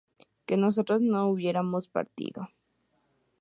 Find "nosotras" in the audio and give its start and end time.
0.57-0.99